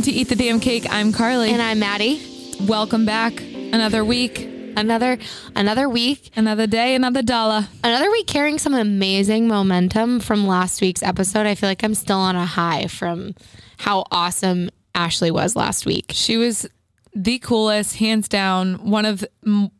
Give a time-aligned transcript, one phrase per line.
[0.00, 0.86] welcome to Eat the Damn Cake.
[0.88, 1.50] I'm Carly.
[1.50, 2.56] And I'm Maddie.
[2.62, 3.38] welcome back.
[3.42, 5.18] Another week, Another
[5.54, 7.68] another week, another day, another dollar.
[7.84, 11.44] another week carrying some amazing momentum from last week's episode.
[11.44, 13.34] I feel like I'm still on a high from
[13.76, 16.12] how awesome Ashley was last week.
[16.14, 16.66] She was
[17.14, 18.88] the coolest, hands down.
[18.88, 19.24] One of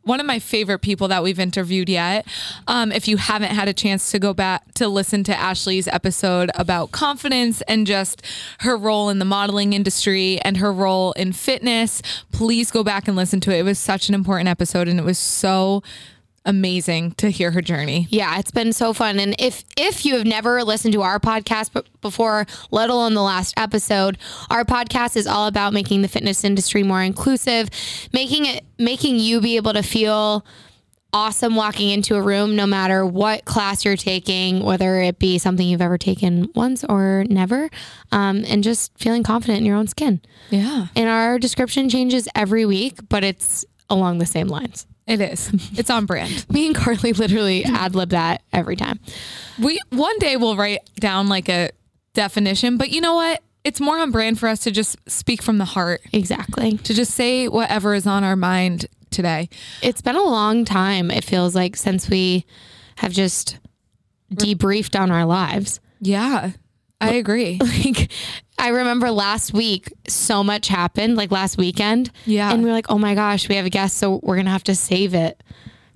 [0.03, 2.27] one of my favorite people that we've interviewed yet.
[2.67, 6.51] Um, if you haven't had a chance to go back to listen to Ashley's episode
[6.55, 8.23] about confidence and just
[8.61, 13.17] her role in the modeling industry and her role in fitness, please go back and
[13.17, 13.61] listen to it.
[13.61, 15.83] It was such an important episode, and it was so
[16.45, 18.07] amazing to hear her journey.
[18.11, 19.21] Yeah, it's been so fun.
[19.21, 23.55] And if if you have never listened to our podcast before, let alone the last
[23.57, 27.69] episode, our podcast is all about making the fitness industry more inclusive,
[28.13, 30.45] making it making you be able to feel
[31.13, 35.67] awesome walking into a room no matter what class you're taking, whether it be something
[35.67, 37.69] you've ever taken once or never,
[38.13, 40.21] um, and just feeling confident in your own skin.
[40.51, 40.87] Yeah.
[40.95, 44.87] And our description changes every week, but it's along the same lines.
[45.11, 45.51] It is.
[45.77, 46.47] It's on brand.
[46.53, 49.01] Me and Carly literally ad lib that every time.
[49.61, 51.71] We one day we'll write down like a
[52.15, 53.43] definition, but you know what?
[53.65, 56.79] It's more on brand for us to just speak from the heart, Exactly.
[56.79, 59.49] to just say whatever is on our mind today.
[59.83, 62.47] It's been a long time, it feels like, since we
[62.97, 63.59] have just
[64.33, 65.81] debriefed on our lives.
[66.01, 66.53] Yeah.
[67.03, 67.59] I agree.
[67.85, 68.11] Like,
[68.61, 72.11] I remember last week, so much happened, like last weekend.
[72.27, 72.53] Yeah.
[72.53, 73.97] And we are like, oh my gosh, we have a guest.
[73.97, 75.43] So we're going to have to save it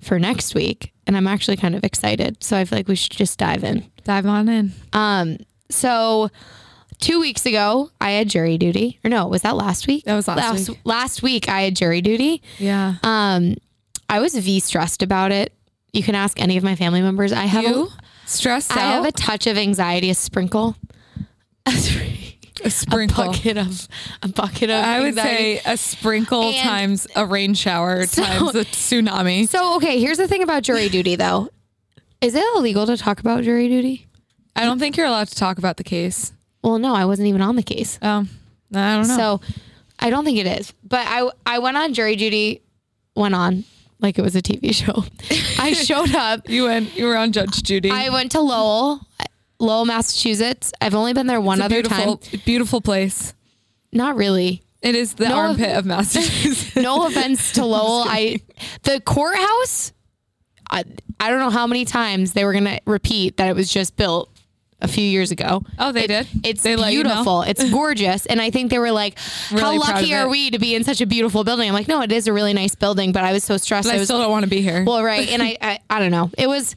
[0.01, 0.91] for next week.
[1.07, 2.43] And I'm actually kind of excited.
[2.43, 3.89] So I feel like we should just dive in.
[4.03, 4.71] Dive on in.
[4.93, 5.37] Um,
[5.69, 6.29] so
[6.99, 8.99] two weeks ago, I had jury duty.
[9.03, 10.05] Or no, was that last week?
[10.05, 10.79] That was last week.
[10.83, 12.41] Last week, I had jury duty.
[12.57, 12.95] Yeah.
[13.03, 13.57] Um,
[14.09, 15.53] I was V stressed about it.
[15.93, 17.31] You can ask any of my family members.
[17.31, 17.97] I have you a,
[18.27, 20.75] stressed I have a touch of anxiety, a sprinkle,
[22.63, 23.23] A, sprinkle.
[23.23, 23.87] a bucket of
[24.23, 24.83] a bucket of.
[24.83, 25.57] I would anxiety.
[25.57, 29.47] say a sprinkle And- times a rain shower times a tsunami.
[29.49, 31.49] So okay, here's the thing about jury duty, though.
[32.21, 34.07] Is it illegal to talk about jury duty?
[34.55, 36.31] I don't think you're allowed to talk about the case.
[36.63, 38.29] Well, no, I wasn't even on the case, Um,
[38.73, 39.17] I don't know.
[39.17, 39.41] so
[39.99, 40.73] I don't think it is.
[40.83, 42.61] But I I went on jury duty,
[43.15, 43.65] went on
[43.99, 45.03] like it was a TV show.
[45.61, 46.47] I showed up.
[46.49, 46.95] you went.
[46.95, 47.91] You were on Judge Judy.
[47.91, 49.01] I went to Lowell,
[49.59, 50.73] Lowell, Massachusetts.
[50.81, 52.41] I've only been there one other beautiful, time.
[52.45, 53.33] beautiful place.
[53.91, 54.61] Not really.
[54.81, 56.75] It is the No, armpit of Massachusetts.
[56.75, 58.03] no offense to Lowell.
[58.07, 58.41] I
[58.83, 59.93] the courthouse.
[60.69, 60.83] I,
[61.19, 64.29] I don't know how many times they were gonna repeat that it was just built
[64.81, 65.63] a few years ago.
[65.79, 66.27] Oh, they did.
[66.43, 67.09] It's They let you know?
[67.11, 67.41] beautiful.
[67.43, 70.59] It's gorgeous, and I think they were like, "How Really proud lucky are we to
[70.59, 73.11] be in such a beautiful building?" I'm like, "No, it is a really nice building,"
[73.11, 73.87] but I was so stressed.
[73.87, 74.83] But I I was still don't want to be here.
[74.83, 76.29] well, right, and I, I I don't know.
[76.37, 76.75] It was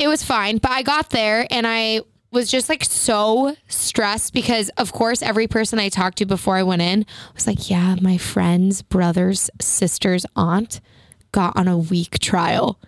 [0.00, 2.00] it was fine, but I got there and I
[2.32, 6.62] was just like so stressed because of course every person I talked to before I
[6.62, 10.80] went in was like, "Yeah, my friend's brother's sister's aunt
[11.32, 12.78] got on a week trial."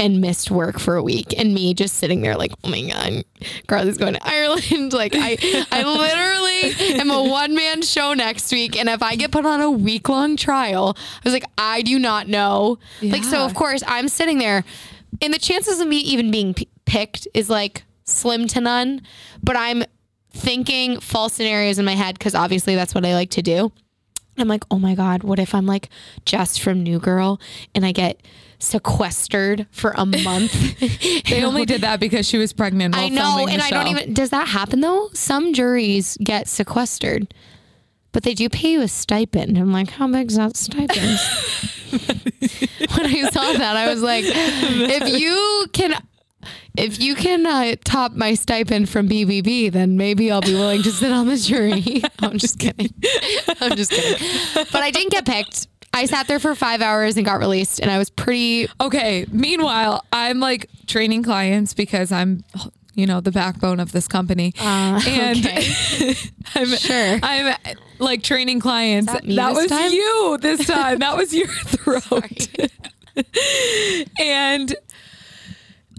[0.00, 3.24] And missed work for a week, and me just sitting there like, oh my god,
[3.66, 4.92] Carly's going to Ireland.
[4.92, 5.36] Like I,
[5.72, 9.60] I literally am a one man show next week, and if I get put on
[9.60, 12.78] a week long trial, I was like, I do not know.
[13.02, 14.64] Like so, of course, I'm sitting there,
[15.20, 19.02] and the chances of me even being p- picked is like slim to none.
[19.42, 19.84] But I'm
[20.30, 23.72] thinking false scenarios in my head because obviously that's what I like to do.
[24.36, 25.88] I'm like, oh my God, what if I'm like
[26.24, 27.40] Jess from New Girl
[27.74, 28.20] and I get
[28.58, 30.78] sequestered for a month?
[31.28, 32.94] they only did that because she was pregnant.
[32.94, 34.14] While I know, and I don't even.
[34.14, 35.10] Does that happen though?
[35.12, 37.34] Some juries get sequestered,
[38.12, 39.56] but they do pay you a stipend.
[39.58, 40.90] I'm like, how big is that stipend?
[41.90, 45.94] when I saw that, I was like, if you can.
[46.76, 50.92] If you can uh, top my stipend from BBB, then maybe I'll be willing to
[50.92, 52.04] sit on the jury.
[52.20, 52.94] I'm just kidding.
[53.60, 54.24] I'm just kidding.
[54.54, 55.66] But I didn't get picked.
[55.92, 59.26] I sat there for five hours and got released, and I was pretty Okay.
[59.32, 62.44] Meanwhile, I'm like training clients because I'm,
[62.98, 64.52] you know, the backbone of this company.
[64.58, 66.14] Uh, and okay.
[66.54, 67.18] I'm, Sure.
[67.22, 67.56] I'm
[68.00, 69.12] like training clients.
[69.12, 69.92] that this was time?
[69.92, 70.98] you this time.
[70.98, 72.48] that was your throat.
[74.20, 74.74] and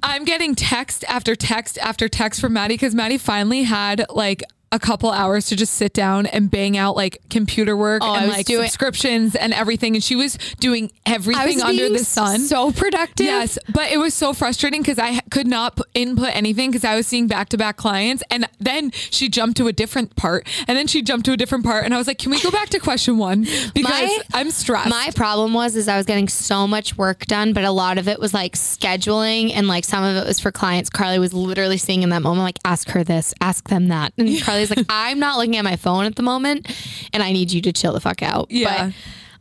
[0.04, 4.80] I'm getting text after text after text from Maddie because Maddie finally had like a
[4.80, 8.46] couple hours to just sit down and bang out like computer work Oh, and like
[8.46, 9.96] doing- subscriptions and everything.
[9.96, 12.40] And she was doing everything under the sun.
[12.42, 13.26] So productive.
[13.26, 17.08] Yes, but it was so frustrating because I could not input anything because I was
[17.08, 18.22] seeing back to back clients.
[18.30, 20.48] And then she jumped to a different part.
[20.68, 21.86] And then she jumped to a different part.
[21.86, 23.46] And I was like, can we go back to question one?
[23.74, 24.90] Because My- I'm stressed.
[24.90, 28.08] My problem was is I was getting so much work done, but a lot of
[28.08, 28.56] it was like
[28.90, 30.90] scheduling and like some of it was for clients.
[30.90, 34.14] Carly was literally seeing in that moment, like, ask her this, ask them that.
[34.18, 34.28] And
[34.70, 36.68] Like, I'm not looking at my phone at the moment.
[37.14, 38.52] and I need you to chill the fuck out.
[38.52, 38.92] Yeah.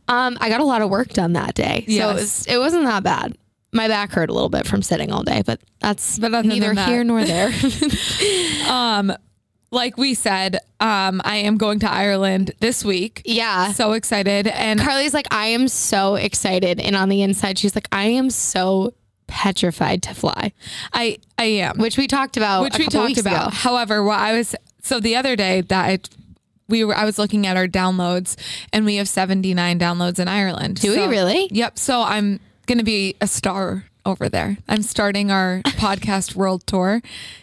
[0.07, 2.57] But um, I got a lot of work done that day, so it, was, it
[2.57, 3.37] wasn't that bad.
[3.71, 6.87] My back hurt a little bit from sitting all day, but that's But neither that-
[6.89, 7.51] here nor there.
[8.67, 9.13] Um,
[9.71, 13.21] like we said, um, I am going to Ireland this week.
[13.25, 13.71] yeah.
[13.73, 14.47] So excited.
[14.47, 18.29] And Carly's like, I am so excited, and on the inside, she's like, I am
[18.31, 18.93] so
[19.27, 20.51] petrified to fly,
[20.91, 21.77] I I am.
[21.77, 23.49] which we talked about, which we talked about.
[23.49, 23.55] ago.
[23.55, 25.99] However, what I was so the other day that I,
[26.67, 28.35] we were I was looking at our downloads
[28.71, 30.79] and we have 79 downloads in Ireland.
[30.79, 31.47] Do we really?
[31.51, 31.79] Yep.
[31.79, 34.57] So I'm going to be a star over there.
[34.67, 37.01] I'm starting our podcast world tour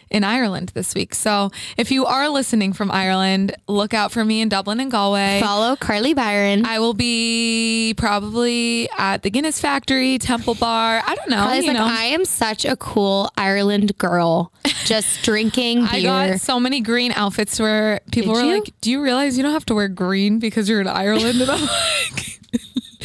[0.09, 1.13] in Ireland this week.
[1.13, 5.39] So if you are listening from Ireland, look out for me in Dublin and Galway.
[5.41, 6.65] Follow Carly Byron.
[6.65, 11.01] I will be probably at the Guinness Factory, Temple Bar.
[11.05, 11.37] I don't know.
[11.37, 11.85] Carly's you like, know.
[11.85, 14.51] I am such a cool Ireland girl,
[14.85, 15.89] just drinking beer.
[15.91, 18.59] I got so many green outfits where people Did were you?
[18.59, 21.49] like, "Do you realize you don't have to wear green because you're in Ireland?" And
[21.51, 21.61] I'm
[22.13, 22.36] like,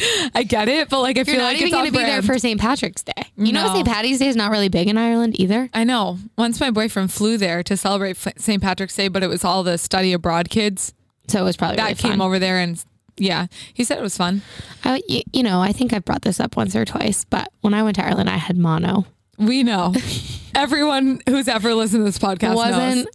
[0.35, 1.97] "I get it, but like I You're feel not like even it's going to be
[2.03, 2.59] there for St.
[2.59, 3.13] Patrick's Day.
[3.37, 3.87] You know, St.
[3.87, 5.69] Patty's Day is not really big in Ireland either.
[5.73, 6.17] I know.
[6.37, 8.61] Once my boyfriend flew there to celebrate St.
[8.61, 10.93] Patrick's Day, but it was all the study abroad kids
[11.27, 12.21] So it was probably that really came fun.
[12.21, 12.83] over there, and
[13.17, 14.41] yeah, he said it was fun.
[14.83, 17.83] I, you know, I think I've brought this up once or twice, but when I
[17.83, 19.05] went to Ireland, I had mono.
[19.37, 19.93] We know.
[20.55, 23.05] Everyone who's ever listened to this podcast wasn't knows.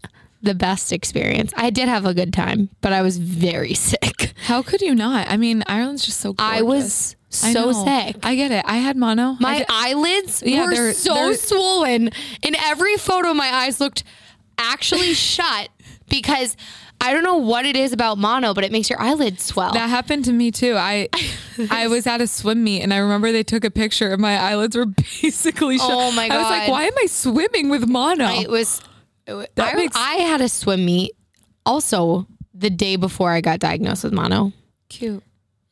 [0.43, 1.53] The best experience.
[1.57, 4.33] I did have a good time, but I was very sick.
[4.45, 5.29] How could you not?
[5.31, 6.33] I mean, Ireland's just so.
[6.33, 6.59] Gorgeous.
[6.59, 7.85] I was so know.
[7.85, 8.17] sick.
[8.23, 8.65] I get it.
[8.67, 9.37] I had mono.
[9.41, 12.11] My eyelids Yeah, were they're- so they're- swollen.
[12.43, 14.05] In every photo, my eyes looked
[14.59, 15.69] actually shut
[16.09, 16.57] because
[17.01, 19.73] I don't know what it is about mono, but it makes your eyelids swell.
[19.73, 20.75] That happened to me too.
[20.77, 21.09] I
[21.71, 24.37] I was at a swim meet and I remember they took a picture and my
[24.39, 25.91] eyelids were basically oh shut.
[25.93, 26.35] Oh my god.
[26.35, 28.29] I was like, why am I swimming with mono?
[28.41, 28.81] it was.
[29.29, 31.13] It wa- That I, makes- I had a swim meet
[31.65, 34.53] also the day before I got diagnosed with mono,
[34.89, 35.23] Cute.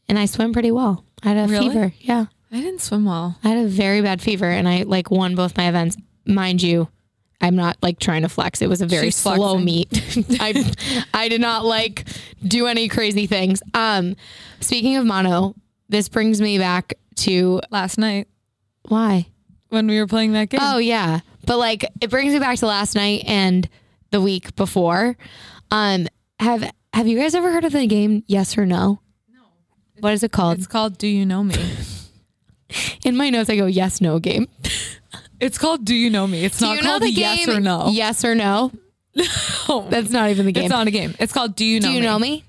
[0.08, 1.04] and I swam pretty well.
[1.22, 1.68] I had a Really?
[1.68, 1.92] fever.
[2.00, 2.26] Yeah.
[2.52, 3.36] I didn't swim well.
[3.42, 5.96] I had a very bad fever and I like won both my events.
[6.26, 6.86] Mind you,
[7.40, 8.62] I'm not like trying to flex.
[8.62, 9.64] It was a very She's slow flexing.
[9.64, 10.36] meet.
[10.40, 10.72] I
[11.12, 12.06] I did not like
[12.46, 13.62] do any crazy things.
[13.74, 14.14] Um
[14.60, 15.54] speaking of mono,
[15.88, 18.28] this brings me back to Last night
[18.88, 19.26] why?
[19.70, 20.60] when we were playing that game.
[20.62, 21.20] Oh yeah.
[21.46, 23.68] But like it brings me back to last night and
[24.10, 25.16] the week before.
[25.70, 26.06] Um
[26.40, 29.00] have have you guys ever heard of the game Yes or No?
[29.32, 29.40] No.
[30.00, 30.58] What is it called?
[30.58, 31.54] It's called Do You Know Me?
[33.04, 34.48] In my notes I go yes no game.
[35.38, 36.46] It's called Do You Know Me?
[36.46, 37.88] It's Do not you know called the Yes game or No.
[37.90, 38.72] Yes or No?
[39.68, 40.64] Oh, That's not even the game.
[40.64, 41.14] it's not a game.
[41.20, 42.06] It's called Do You Know Do you Me?
[42.06, 42.44] know me?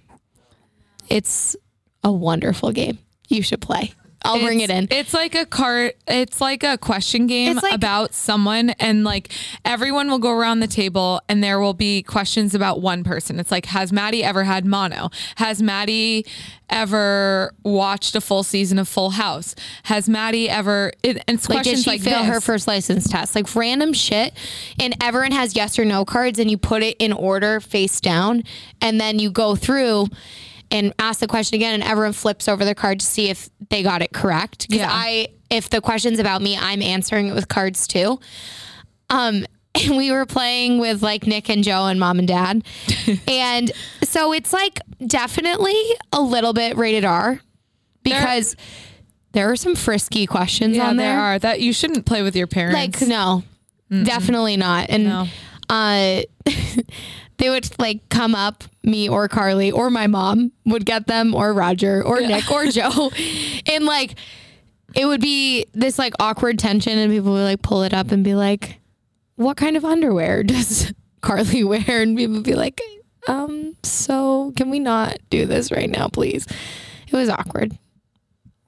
[1.09, 1.57] It's
[2.03, 2.97] a wonderful game.
[3.27, 3.91] You should play.
[4.23, 4.87] I'll bring it in.
[4.91, 5.95] It's like a cart.
[6.07, 9.31] It's like a question game like- about someone, and like
[9.63, 13.39] everyone will go around the table, and there will be questions about one person.
[13.39, 15.09] It's like, has Maddie ever had mono?
[15.37, 16.25] Has Maddie
[16.69, 19.55] ever watched a full season of Full House?
[19.83, 20.91] Has Maddie ever?
[21.03, 22.33] It, it's Like, did questions she like fail this.
[22.33, 23.35] her first license test?
[23.35, 24.33] Like random shit.
[24.79, 28.43] And everyone has yes or no cards, and you put it in order face down,
[28.81, 30.07] and then you go through
[30.71, 33.83] and ask the question again, and everyone flips over the card to see if they
[33.83, 34.67] got it correct.
[34.69, 34.89] Because Yeah.
[34.91, 38.19] I, if the question's about me, I'm answering it with cards too.
[39.09, 39.45] Um,
[39.75, 42.63] and we were playing with like Nick and Joe and mom and dad.
[43.27, 43.71] and
[44.03, 45.79] so it's like definitely
[46.11, 47.39] a little bit rated R
[48.03, 48.55] because
[49.33, 51.21] there are some frisky questions Yeah, on there there.
[51.21, 52.99] are that you shouldn't play with your parents.
[53.01, 53.43] Like, no,
[53.89, 54.89] definitely not.
[54.89, 55.27] And No.
[55.69, 56.21] uh,
[57.37, 61.53] they would like come up, me or Carly or my mom would get them, or
[61.53, 63.11] Roger or Nick or Joe.
[63.67, 64.15] And like,
[64.95, 68.23] it would be this like awkward tension, and people would like pull it up and
[68.23, 68.79] be like,
[69.35, 72.01] What kind of underwear does Carly wear?
[72.01, 72.81] And people would be like,
[73.27, 76.47] Um, so can we not do this right now, please?
[77.07, 77.77] It was awkward.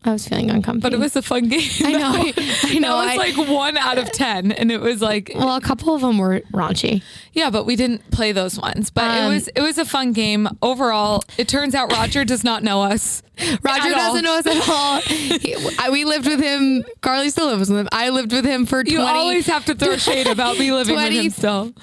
[0.06, 0.80] I was feeling uncomfortable.
[0.92, 1.70] but it was a fun game.
[1.84, 2.12] I know.
[2.14, 3.02] I, I know.
[3.02, 5.94] That was I- like one out of ten, and it was like well, a couple
[5.94, 7.04] of them were raunchy.
[7.34, 8.90] Yeah, but we didn't play those ones.
[8.92, 11.22] But it Um, was it was a fun game overall.
[11.38, 13.22] It turns out Roger does not know us.
[13.62, 15.02] Roger doesn't know us at all.
[15.02, 16.86] He- I- we lived with him.
[17.02, 17.90] Carly still lives with him.
[17.92, 20.96] I lived with him for 20, You always have to throw shade about me living
[20.96, 21.74] with 20 him still.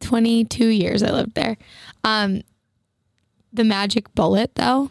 [0.00, 1.56] 22 years I lived there.
[2.02, 2.40] Um,
[3.52, 4.90] the magic bullet, though.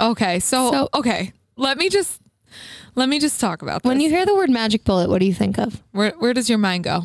[0.00, 2.20] Okay, so, So- okay, let me just
[2.94, 3.88] let me just talk about this.
[3.88, 5.82] When you hear the word magic bullet, what do you think of?
[5.92, 7.02] where where does your mind go?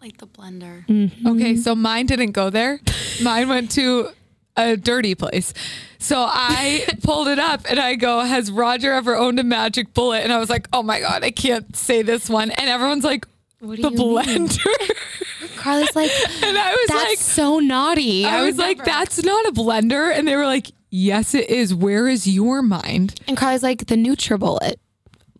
[0.00, 0.86] Like the blender.
[0.86, 1.26] Mm-hmm.
[1.28, 2.80] Okay, so mine didn't go there.
[3.22, 4.08] Mine went to
[4.56, 5.52] a dirty place.
[5.98, 10.20] So I pulled it up and I go, Has Roger ever owned a magic bullet?
[10.20, 12.50] And I was like, Oh my God, I can't say this one.
[12.50, 13.26] And everyone's like,
[13.58, 14.48] What do The you mean?
[14.48, 15.56] blender.
[15.56, 16.10] Carly's like,
[16.42, 18.24] and I was that's like, so naughty.
[18.24, 20.10] I was like, never- that's not a blender.
[20.16, 21.74] And they were like, Yes, it is.
[21.74, 23.20] Where is your mind?
[23.28, 24.74] And Carly's like, the NutriBullet.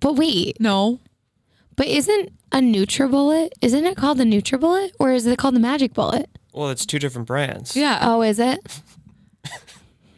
[0.01, 1.01] But wait, No.
[1.77, 5.93] but isn't a NutriBullet, isn't it called the NutriBullet or is it called the Magic
[5.93, 6.29] Bullet?
[6.53, 7.77] Well, it's two different brands.
[7.77, 7.99] Yeah.
[8.03, 8.59] Oh, is it?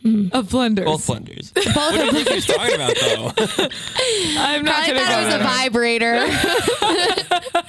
[0.05, 0.85] Of blenders.
[0.85, 1.55] Both blenders.
[1.77, 3.33] what do you think he was talking about, though?
[4.37, 6.27] I'm not I gonna thought it was a vibrator.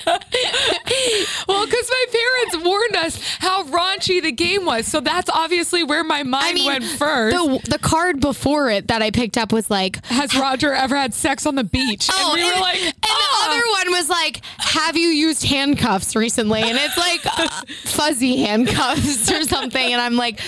[1.48, 2.23] Well, because my parents
[2.56, 7.36] warned us how raunchy the game was, so that's obviously where my mind went first.
[7.36, 11.14] The, the card before it that I picked up was like, Has Roger ever had
[11.14, 12.10] sex on the beach?
[12.12, 15.44] Oh, and we were like, and "Ah." the other one was like, "Have you used
[15.44, 19.94] handcuffs recently?" And it's like uh, fuzzy handcuffs or something.
[19.94, 20.40] And I'm like,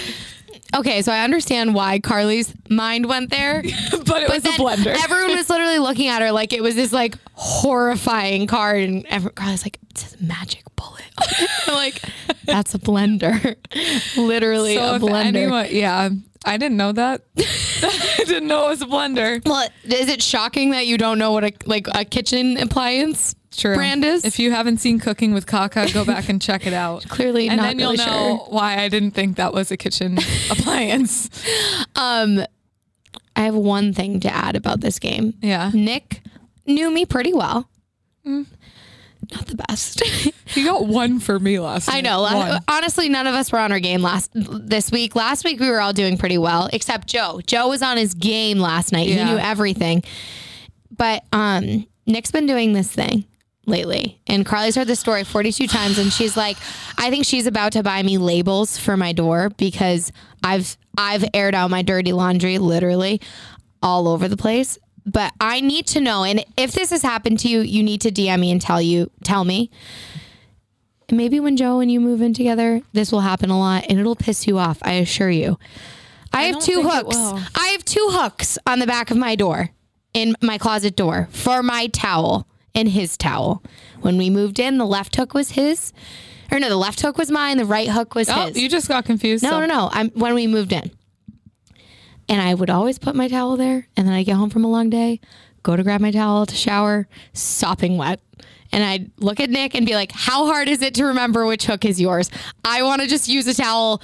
[0.75, 3.61] okay, so I understand why Carly's mind went there.
[3.91, 4.87] but it was a blender.
[5.03, 9.31] Everyone was literally looking at her like it was this like horrifying card, and every,
[9.31, 11.01] Carly's like, "It says magic bullet."
[11.67, 12.01] Like,
[12.45, 13.55] that's a blender,
[14.17, 15.25] literally so a blender.
[15.25, 16.09] anyone, yeah,
[16.45, 17.21] I didn't know that.
[17.37, 19.43] I didn't know it was a blender.
[19.45, 23.75] well, is it shocking that you don't know what a like a kitchen appliance True.
[23.75, 24.25] brand is?
[24.25, 27.05] If you haven't seen Cooking with Kaka, go back and check it out.
[27.09, 28.47] Clearly and not then you'll really know sure.
[28.49, 30.17] why I didn't think that was a kitchen
[30.49, 31.29] appliance.
[31.95, 32.45] Um,
[33.35, 35.33] I have one thing to add about this game.
[35.41, 36.21] Yeah, Nick
[36.65, 37.69] knew me pretty well.
[38.25, 38.45] Mm.
[39.31, 40.03] Not the best.
[40.45, 41.89] he got one for me last.
[41.89, 42.21] I know.
[42.21, 45.15] La- honestly, none of us were on our game last this week.
[45.15, 47.41] Last week we were all doing pretty well, except Joe.
[47.45, 49.07] Joe was on his game last night.
[49.07, 49.25] Yeah.
[49.25, 50.03] He knew everything.
[50.95, 53.25] But um, Nick's been doing this thing
[53.65, 56.57] lately, and Carly's heard this story 42 times, and she's like,
[56.97, 60.11] I think she's about to buy me labels for my door because
[60.43, 63.21] I've I've aired out my dirty laundry literally
[63.81, 64.77] all over the place.
[65.05, 68.11] But I need to know, and if this has happened to you, you need to
[68.11, 69.69] DM me and tell you tell me.
[71.07, 73.99] And maybe when Joe and you move in together, this will happen a lot and
[73.99, 74.79] it'll piss you off.
[74.81, 75.59] I assure you.
[76.33, 77.15] I, have two hooks.
[77.55, 79.69] I have two hooks on the back of my door
[80.13, 83.63] in my closet door for my towel and his towel.
[84.01, 85.93] When we moved in, the left hook was his.
[86.51, 88.57] Or no, the left hook was mine, the right hook was Oh, his.
[88.61, 89.43] you just got confused.
[89.43, 89.89] No, so- no, no.
[89.91, 90.91] I'm when we moved in.
[92.27, 93.87] And I would always put my towel there.
[93.95, 95.19] And then I get home from a long day,
[95.63, 98.19] go to grab my towel to shower, sopping wet.
[98.71, 101.65] And I'd look at Nick and be like, How hard is it to remember which
[101.65, 102.29] hook is yours?
[102.65, 104.01] I want to just use a towel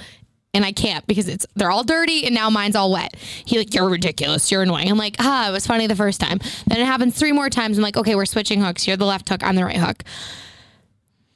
[0.54, 3.16] and I can't because it's they're all dirty and now mine's all wet.
[3.44, 4.50] He like, You're ridiculous.
[4.50, 4.90] You're annoying.
[4.90, 6.40] I'm like, ah, it was funny the first time.
[6.66, 7.78] Then it happens three more times.
[7.78, 8.86] I'm like, okay, we're switching hooks.
[8.86, 10.02] You're the left hook, I'm the right hook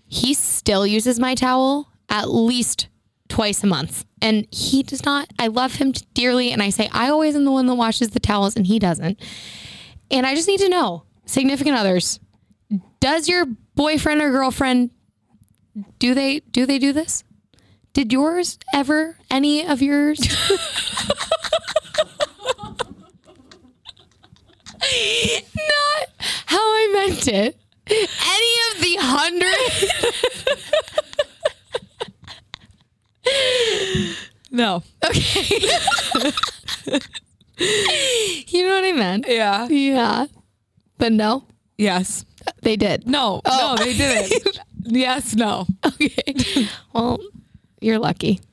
[0.08, 2.88] he still uses my towel at least
[3.28, 4.04] twice a month.
[4.22, 6.52] And he does not, I love him dearly.
[6.52, 9.20] And I say, I always am the one that washes the towels and he doesn't.
[10.10, 12.20] And I just need to know significant others,
[13.00, 14.90] does your boyfriend or girlfriend,
[15.98, 17.24] do they, do they do this?
[17.96, 20.20] Did yours ever, any of yours?
[25.40, 26.08] Not
[26.44, 27.56] how I meant it.
[27.88, 29.56] Any of the hundred
[34.50, 34.82] No.
[35.02, 35.56] Okay.
[38.46, 39.24] you know what I meant?
[39.26, 39.68] Yeah.
[39.68, 40.26] Yeah.
[40.98, 41.44] But no,
[41.78, 42.26] Yes.
[42.60, 43.06] they did.
[43.06, 43.40] No.
[43.46, 43.74] Oh.
[43.78, 44.58] No, they didn't.
[44.84, 45.34] yes.
[45.34, 45.66] No.
[45.82, 46.68] Okay.
[46.92, 47.18] Well,
[47.80, 48.40] you're lucky.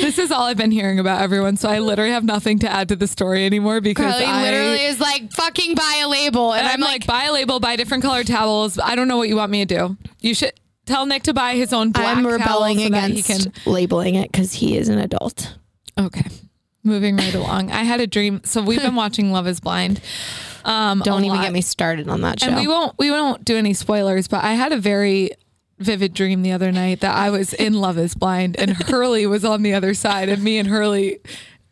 [0.00, 1.56] This is all I've been hearing about everyone.
[1.56, 4.84] So I literally have nothing to add to the story anymore because Carly I literally
[4.84, 6.52] is like, fucking buy a label.
[6.52, 8.78] And, And I'm, I'm like, buy a label, buy different colored towels.
[8.78, 9.96] I don't know what you want me to do.
[10.20, 10.52] You should
[10.86, 13.52] tell Nick to buy his own black I'm towel rebelling so that against he can.
[13.72, 15.56] labeling it because he is an adult.
[15.98, 16.24] Okay.
[16.84, 17.72] Moving right along.
[17.72, 18.40] I had a dream.
[18.44, 20.00] So we've been watching Love is Blind.
[20.64, 21.44] Um, Don't even lot.
[21.44, 22.48] get me started on that show.
[22.48, 25.30] And we won't we won't do any spoilers, but I had a very
[25.78, 29.44] vivid dream the other night that I was in Love is Blind and Hurley was
[29.44, 31.20] on the other side and me and Hurley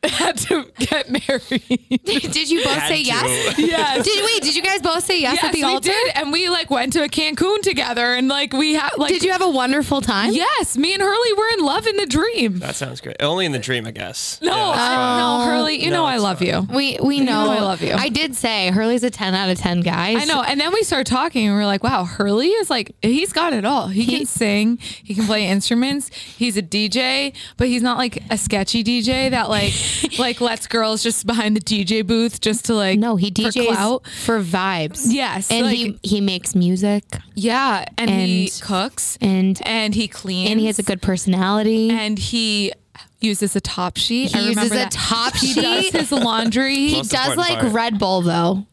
[0.13, 2.01] had to get married.
[2.05, 3.07] did you both Had say to.
[3.09, 3.59] yes?
[3.59, 4.05] yes.
[4.05, 4.43] Did wait?
[4.43, 5.89] Did you guys both say yes, yes, at the we altar?
[5.91, 9.13] did, and we like went to a Cancun together, and like we had like.
[9.13, 10.33] Did you have a wonderful time?
[10.33, 12.59] Yes, me and Hurley were in love in the dream.
[12.59, 13.17] That sounds great.
[13.21, 14.41] Only in the dream, I guess.
[14.43, 15.19] No, Yeah, that's I, fine.
[15.19, 16.49] no, oh, Hurley, you No, know I love fine.
[16.49, 16.61] you.
[16.71, 17.47] We we know.
[17.47, 17.93] know I love you.
[17.95, 20.15] I did say Hurley's a ten out of ten guy.
[20.21, 20.43] I know.
[20.43, 23.53] And then we started talking and we are like, wow, Hurley is like, he's got
[23.53, 23.89] it all.
[23.89, 28.37] He, can sing, he can play instruments, he's a DJ, but he's not like a
[28.39, 29.73] sketchy DJ that like
[30.19, 34.07] like lets girls just behind the DJ booth just to like No, he DJs clout.
[34.09, 35.07] for, vibes.
[35.09, 37.85] Yes, and like- he he makes music Yeah.
[37.99, 40.51] And, he cooks and and he cleans.
[40.51, 41.91] and he has a good personality.
[41.91, 42.73] and he
[43.21, 44.33] uses a top sheet.
[44.33, 44.91] He I uses a that.
[44.93, 45.93] top He does sheet?
[45.95, 47.73] his laundry, he does like part.
[47.73, 48.67] Red Bull though.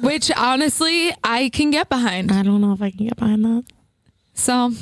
[0.00, 2.30] which honestly I can get behind.
[2.30, 3.64] I don't know if I can get behind that.
[4.34, 4.72] So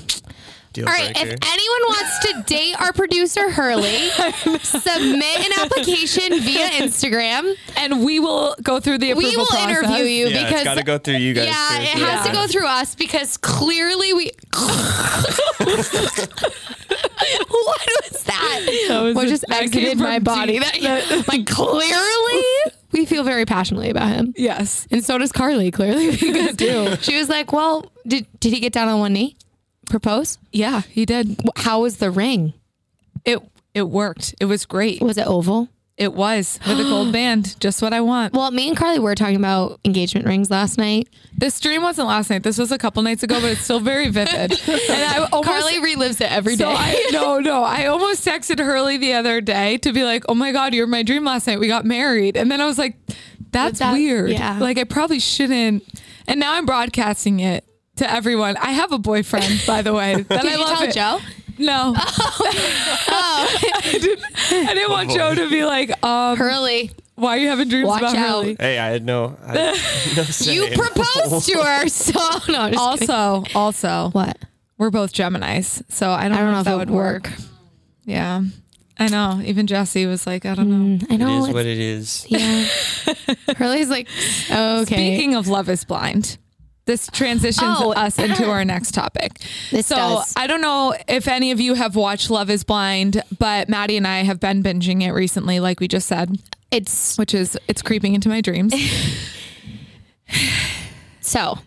[0.72, 4.08] Deal All right, if anyone wants to date our producer Hurley,
[4.62, 7.54] submit an application via Instagram.
[7.76, 9.68] and we will go through the approval We will process.
[9.84, 11.46] interview you yeah, because it's got to go through you guys.
[11.46, 11.82] yeah, first.
[11.82, 14.30] it has to go through us because clearly we.
[17.48, 18.86] what was that?
[18.88, 20.58] That was what just that exited my body?
[20.58, 22.42] deep- That, like clearly,
[22.92, 24.86] we feel very passionately about him, Yes.
[24.90, 25.70] and so does Carly.
[25.70, 26.96] Clearly, because do.
[27.00, 29.36] she was like, "Well, did did he get down on one knee,
[29.92, 30.38] propose?
[30.50, 31.40] Yeah, he did.
[31.56, 32.54] How was the ring?
[33.24, 33.38] It
[33.74, 34.34] it worked.
[34.40, 35.00] It was great.
[35.00, 35.68] Was it oval?"
[35.98, 37.54] It was with a gold band.
[37.60, 38.32] Just what I want.
[38.32, 41.06] Well, me and Carly were talking about engagement rings last night.
[41.36, 42.42] This stream wasn't last night.
[42.42, 44.58] This was a couple nights ago, but it's still very vivid.
[44.68, 46.64] And I almost, Carly relives it every day.
[46.64, 47.62] So I no no.
[47.62, 51.02] I almost texted Hurley the other day to be like, "Oh my god, you're my
[51.02, 51.60] dream last night.
[51.60, 52.96] We got married." And then I was like,
[53.52, 54.30] "That's that- weird.
[54.30, 54.58] yeah.
[54.58, 55.84] Like I probably shouldn't."
[56.26, 57.64] And now I'm broadcasting it
[58.02, 58.56] to everyone.
[58.56, 60.22] I have a boyfriend, by the way.
[60.28, 60.94] That Did I you love tell it.
[60.94, 61.18] Joe?
[61.58, 64.24] No, I, didn't,
[64.68, 68.00] I didn't want Joe to be like, um, Hurley, "Why are you having dreams Watch
[68.00, 68.26] about out.
[68.44, 69.36] Hurley?" Hey, I had no.
[69.46, 69.76] I had
[70.16, 72.12] no say you proposed to her, so
[72.50, 72.58] no.
[72.60, 73.14] I'm just kidding.
[73.14, 74.36] Also, also, what?
[74.78, 76.96] we're both Geminis, so I don't, I don't know, know if if that would would
[76.96, 77.24] work.
[77.24, 77.32] work.
[78.06, 78.42] Yeah,
[78.98, 79.40] I know.
[79.44, 81.06] Even Jesse was like, I don't know.
[81.10, 81.38] I know.
[81.44, 82.26] it's- what it is.
[82.28, 82.66] yeah.
[83.56, 84.08] Hurley's like,
[84.50, 84.84] okay.
[85.16, 86.38] Speaking of Love is Blind,
[86.84, 87.92] this transitions Oh.
[87.92, 89.32] us into our next topic.
[89.70, 90.34] This so does.
[90.36, 94.06] I don't know if any of you have watched Love is Blind, but Maddie and
[94.06, 96.36] I have been binging it recently, like we just said,
[96.70, 98.74] it's which is it's creeping into my dreams.
[101.20, 101.58] so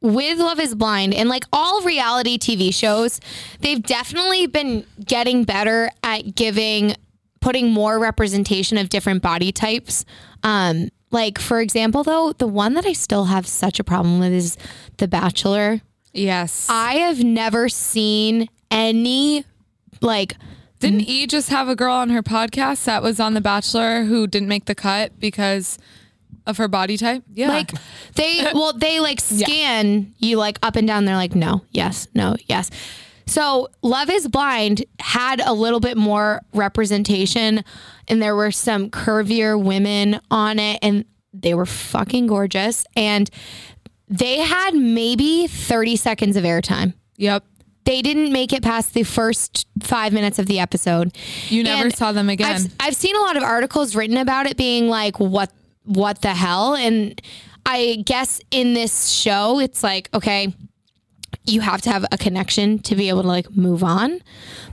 [0.00, 3.20] with Love is Blind and like all reality TV shows,
[3.60, 6.94] they've definitely been getting better at giving
[7.40, 10.04] putting more representation of different body types.
[10.42, 14.32] Um like for example though, the one that I still have such a problem with
[14.32, 14.58] is
[14.98, 15.80] The Bachelor.
[16.12, 16.66] yes.
[16.68, 19.44] I have never seen any
[20.02, 20.36] like
[20.80, 24.26] Didn't E just have a girl on her podcast that was on The Bachelor who
[24.26, 25.78] didn't make the cut because
[26.46, 27.22] of her body type?
[27.32, 27.48] Yeah.
[27.48, 27.70] like
[28.16, 32.36] they well they like scan you like up and down they're like no yes no
[32.46, 32.70] yes
[33.26, 37.64] so love is blind had a little bit more representation
[38.08, 43.30] and there were some curvier women on it and they were fucking gorgeous and
[44.08, 47.44] they had maybe 30 seconds of airtime yep.
[47.84, 51.16] they didn't make it past the first five minutes of the episode
[51.48, 52.54] You never And saw them again.
[52.54, 55.50] I've, I've seen a lot of articles written about it being like, what,
[55.84, 56.74] what the hell?
[56.74, 57.20] And
[57.66, 60.54] I guess in this show, it's like, okay,
[61.44, 64.20] you have to have a connection to be able to like move on.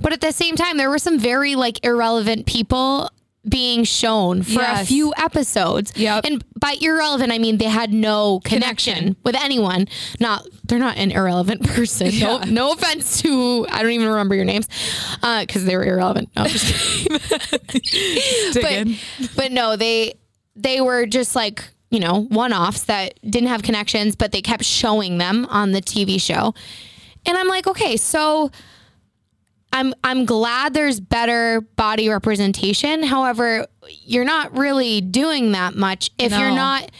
[0.01, 3.09] But at the same time, there were some very like irrelevant people
[3.49, 5.91] being shown for a few episodes.
[5.95, 6.25] Yep.
[6.25, 9.15] And by irrelevant, I mean they had no connection, Connection.
[9.23, 9.87] with anyone.
[10.19, 12.07] Not they're not an irrelevant person.
[12.19, 12.45] No, Yeah.
[12.51, 14.67] no offense to I don't even remember your names
[15.23, 16.29] uh, because they were irrelevant.
[16.35, 17.19] No, I'm just kidding
[18.53, 20.13] but but no, they
[20.55, 24.63] they were just like you know one offs that didn't have connections, but they kept
[24.65, 26.53] showing them on the TV show,
[27.25, 28.49] and I'm like, okay, so.
[29.73, 33.03] I'm I'm glad there's better body representation.
[33.03, 33.67] However,
[34.03, 36.91] you're not really doing that much if you're not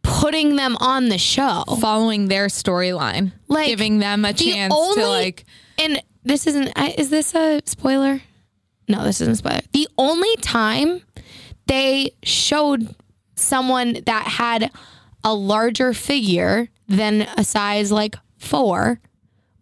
[0.00, 1.62] putting them on the show.
[1.78, 5.44] following their storyline, Like, giving them a the chance only- to like.
[5.78, 8.22] and this isn't is this a spoiler
[8.88, 11.02] no this isn't a spoiler the only time
[11.66, 12.94] they showed
[13.40, 14.70] someone that had
[15.24, 19.00] a larger figure than a size like four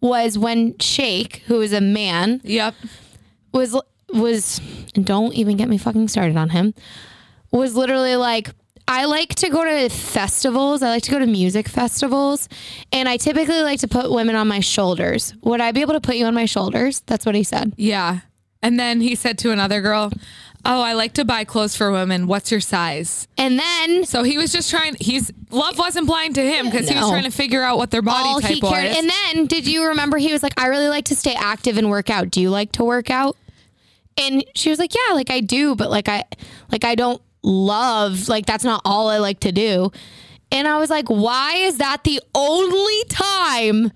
[0.01, 2.73] was when Shake who is a man Yep.
[3.53, 3.79] was
[4.13, 4.59] was
[4.93, 6.73] don't even get me fucking started on him
[7.51, 8.49] was literally like
[8.87, 10.81] I like to go to festivals.
[10.81, 12.49] I like to go to music festivals,
[12.91, 15.35] and I typically like to put women on my shoulders.
[15.43, 17.01] Would I be able to put you on my shoulders?
[17.05, 17.73] That's what he said.
[17.77, 18.21] Yeah.
[18.63, 20.11] And then he said to another girl,
[20.65, 22.27] "Oh, I like to buy clothes for women.
[22.27, 24.95] What's your size?" And then So he was just trying.
[24.99, 27.09] He's love wasn't blind to him because he was No.
[27.11, 28.89] trying to figure out what their body all type he cared.
[28.89, 28.97] was.
[28.97, 31.89] And then did you remember he was like, I really like to stay active and
[31.89, 32.29] work out.
[32.29, 33.35] Do you like to work out?
[34.17, 36.23] And she was like, Yeah, like I do, but like I
[36.71, 39.91] like I don't love like that's not all I like to do.
[40.51, 43.91] And I was like, why is that the only time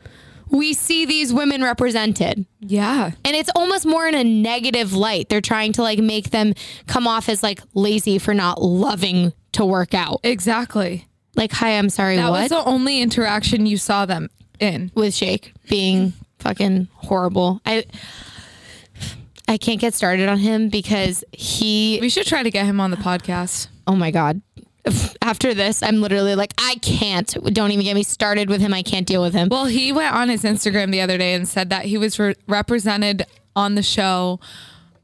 [0.53, 2.45] we see these women represented?
[2.61, 3.11] yeah.
[3.25, 5.27] And it's almost more in a negative light.
[5.27, 6.53] They're trying to like make them
[6.87, 10.19] come off as like lazy for not loving to work out.
[10.23, 11.07] Exactly.
[11.35, 12.41] Like, hi, I'm sorry, That what?
[12.41, 14.91] was the only interaction you saw them in.
[14.95, 17.59] with Shake being fucking horrible.
[17.65, 17.85] I
[19.47, 22.91] I can't get started on him because he We should try to get him on
[22.91, 23.67] the podcast.
[23.87, 24.41] oh my god.
[25.21, 27.27] after this, I'm literally like, I can't.
[27.53, 28.73] Don't even get me started with him.
[28.73, 29.49] I can't deal with him.
[29.49, 32.35] Well, he went on his Instagram the other day and said that he was re-
[32.47, 34.39] represented on the show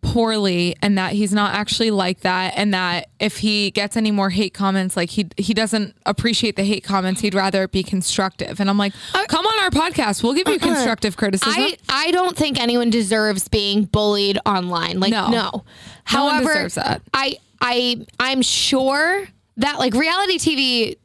[0.01, 4.29] poorly and that he's not actually like that and that if he gets any more
[4.29, 8.69] hate comments like he he doesn't appreciate the hate comments he'd rather be constructive and
[8.69, 8.93] I'm like
[9.27, 13.49] come on our podcast we'll give you constructive criticism I, I don't think anyone deserves
[13.49, 15.01] being bullied online.
[15.01, 15.27] Like No.
[15.29, 15.31] no.
[15.31, 15.65] No one
[16.05, 17.01] However, deserves that.
[17.13, 19.27] I I I'm sure
[19.60, 20.95] that like reality TV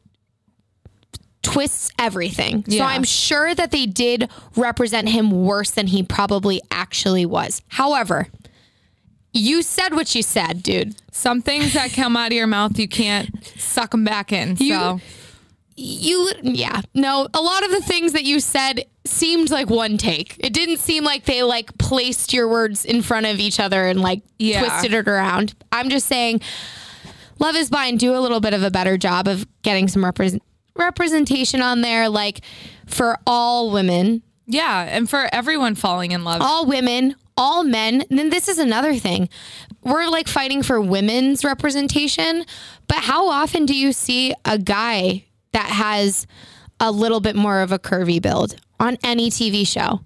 [1.41, 2.65] twists everything.
[2.69, 7.61] So I'm sure that they did represent him worse than he probably actually was.
[7.67, 8.27] However,
[9.31, 10.95] you said what you said, dude.
[11.11, 14.99] some things that come out of your mouth you can't suck them back in so
[15.75, 16.81] You yeah.
[16.93, 20.35] No, a lot of the things that you said seemed like one take.
[20.39, 24.01] It didn't seem like they like placed your words in front of each other and
[24.01, 24.61] like Yeah.
[24.61, 25.53] twisted it around.
[25.71, 26.39] I'm just saying
[27.39, 30.41] Love is Blind do a little bit of a better job of getting some represent
[30.77, 32.41] representation on there like
[32.85, 38.03] for all women, yeah and for everyone falling in love all women, all men.
[38.09, 39.29] And then this is another thing.
[39.83, 42.45] We're like fighting for women's representation,
[42.87, 46.27] but how often do you see a guy that has
[46.79, 50.01] a little bit more of a curvy build on any TV show?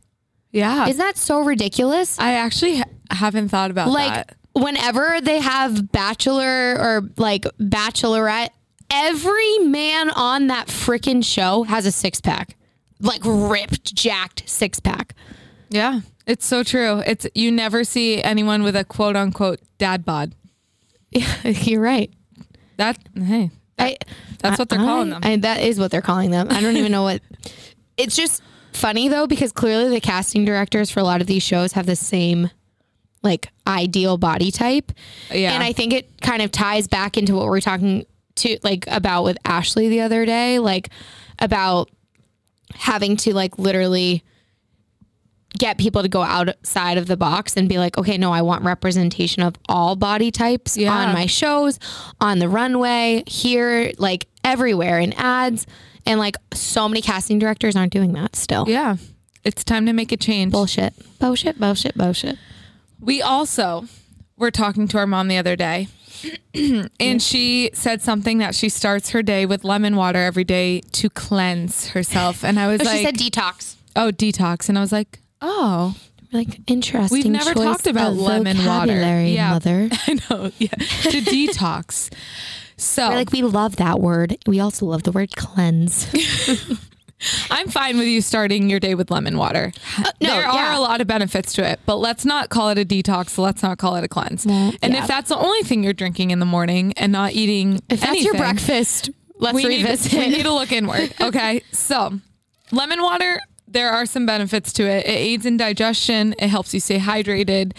[0.52, 2.18] yeah Is that so ridiculous?
[2.20, 8.50] I actually ha- haven't thought about Like that whenever they have bachelor or like bachelorette,
[8.92, 12.56] every man on that freaking show has a six pack.
[13.02, 15.16] Like ripped, jacked six pack.
[15.70, 17.02] Yeah, it's so true.
[17.06, 20.36] It's you never see anyone with a quote unquote dad bod.
[21.12, 22.12] Yeah, You're right.
[22.78, 23.98] That hey, I,
[24.40, 25.22] that's what they're I- calling them.
[25.24, 26.48] I- that is what they're calling them.
[26.50, 27.22] I don't even know what.
[27.98, 28.42] It's just
[28.72, 31.98] funny though because clearly the casting directors for a lot of these shows have the
[31.98, 32.50] same
[33.22, 34.92] like ideal body type.
[35.32, 35.54] Yeah.
[35.54, 38.06] And I think it kind of ties back into what we're talking
[38.36, 40.90] to like about with Ashley the other day, like
[41.40, 41.90] about
[42.76, 44.24] having to like literally
[45.58, 48.64] get people to go outside of the box and be like, okay, no, I want
[48.64, 50.94] representation of all body types Yeah.
[50.96, 51.80] on my shows,
[52.22, 55.66] on the runway, here, like everywhere in ads.
[56.06, 58.66] And like so many casting directors aren't doing that still.
[58.70, 58.96] yeah,
[59.44, 60.52] it's time to make a change.
[60.52, 60.94] Bullshit.
[61.20, 62.38] Bullshit, bullshit, bullshit.
[63.00, 63.86] We also
[64.38, 65.88] were talking to our mom the other day,
[67.00, 71.10] and she said something that she starts her day with lemon water every day to
[71.10, 72.44] cleanse herself.
[72.44, 73.76] And I was Oh, like, she said detox.
[73.96, 75.96] "Oh, detox," and I was like, "Oh."
[76.32, 77.18] Like interesting.
[77.18, 79.24] We've never talked about lemon water.
[79.24, 79.50] Yeah.
[79.50, 79.90] mother.
[80.08, 82.14] I know, yeah, to detox.
[82.78, 84.38] So We're like we love that word.
[84.46, 86.06] We also love the word cleanse.
[87.50, 89.72] I'm fine with you starting your day with lemon water.
[89.98, 90.72] Uh, no, there yeah.
[90.72, 93.38] are a lot of benefits to it, but let's not call it a detox.
[93.38, 94.46] Let's not call it a cleanse.
[94.46, 95.02] and yeah.
[95.02, 98.24] if that's the only thing you're drinking in the morning and not eating If that's
[98.24, 100.14] your breakfast, let's we need, revisit.
[100.14, 101.14] we need to look inward.
[101.22, 101.62] Okay.
[101.72, 102.20] So,
[102.72, 105.06] lemon water, there are some benefits to it.
[105.06, 107.74] It aids in digestion, it helps you stay hydrated.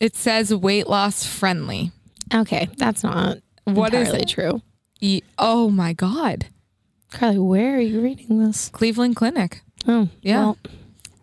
[0.00, 1.92] It says weight loss friendly.
[2.34, 4.28] okay, that's not What is entirely it?
[4.28, 4.62] true.
[5.00, 6.46] E- oh my God.
[7.14, 8.68] Carly, where are you reading this?
[8.68, 9.62] Cleveland Clinic.
[9.86, 10.38] Oh, Yeah.
[10.40, 10.58] well,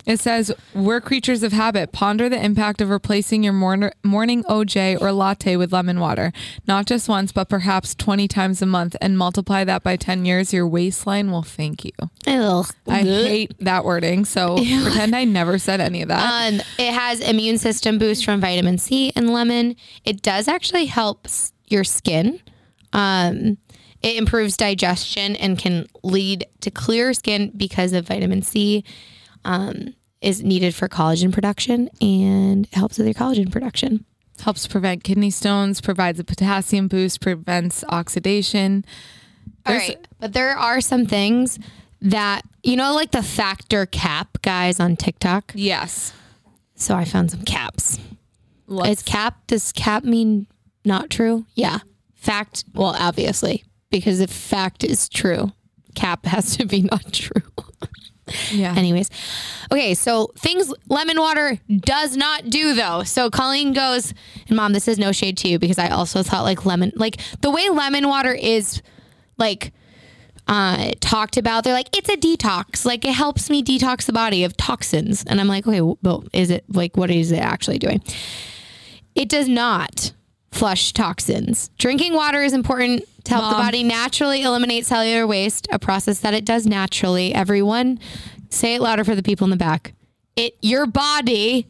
[0.04, 1.92] It says, We're creatures of habit.
[1.92, 6.34] Ponder the impact of replacing your morn- morning OJ or latte with lemon water.
[6.68, 10.54] Not just once, but perhaps 20 times a month, and multiply that by 10 years.
[10.54, 11.92] Your waistline will thank you.
[12.26, 12.66] ugh.
[12.88, 14.26] I hate that wording.
[14.26, 16.24] So pretend I never said any of that.
[16.54, 19.76] Um, it has immune system boost from vitamin C and lemon.
[20.04, 22.40] It does actually help s- your skin.
[22.92, 23.58] Um,
[24.02, 28.84] it improves digestion and can lead to clear skin because of vitamin C.
[29.46, 34.06] Um, is needed for collagen production and it helps with your collagen production.
[34.40, 38.86] Helps prevent kidney stones, provides a potassium boost, prevents oxidation.
[39.66, 41.58] All There's- right, but there are some things
[42.04, 45.54] that you know, like the factor cap guys on TikTok.
[45.56, 46.14] Yes.
[46.76, 47.98] So I found some caps.
[48.68, 50.46] Let's- Is cap does cap mean
[50.86, 51.48] not true?
[51.56, 51.80] Yeah.
[52.14, 55.52] Fact, well, obviously, because if fact is true,
[55.96, 57.42] cap has to be not true.
[58.52, 58.74] yeah.
[58.76, 59.10] Anyways,
[59.72, 63.04] okay, so things lemon water does not do though.
[63.04, 64.14] So Colleen goes,
[64.48, 67.18] and mom, this is no shade to you because I also thought like lemon, like
[67.42, 68.82] the way lemon water is
[69.38, 69.74] like
[70.48, 72.86] uh, talked about, they're like, it's a detox.
[72.86, 75.24] Like it helps me detox the body of toxins.
[75.26, 78.02] And I'm like, okay, well, is it like, what is it actually doing?
[79.16, 80.14] It does not
[80.52, 81.70] flush toxins.
[81.78, 86.34] Drinking water is important to help the body naturally eliminate cellular waste, a process that
[86.34, 87.34] it does naturally.
[87.34, 88.00] Everyone,
[88.50, 89.94] say it louder for the people in the back.
[90.36, 91.68] It your body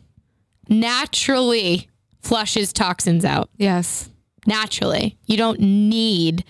[0.69, 1.89] naturally
[2.21, 3.49] flushes toxins out.
[3.57, 4.07] yes.
[4.47, 5.19] Naturally.
[5.27, 6.43] You don't need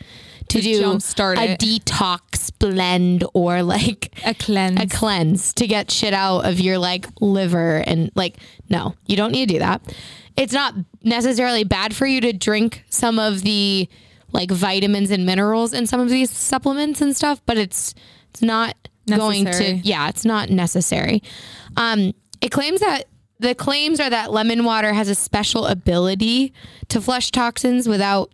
[0.51, 1.59] to, do jumpstart a it.
[1.59, 4.79] detox blend or like A cleanse.
[4.81, 8.37] a cleanse to get shit out of your like liver and like
[8.69, 9.81] no, you don't need to do that.
[10.37, 13.89] It's not necessarily bad for you to drink some of the
[14.31, 17.93] like vitamins and minerals in some of these supplements and stuff, but it's
[18.29, 18.75] it's not
[19.07, 21.21] going to yeah, it's not necessary.
[21.75, 23.05] Um it claims that
[23.39, 26.53] the claims are that lemon water has a special ability
[26.89, 28.31] to flush toxins without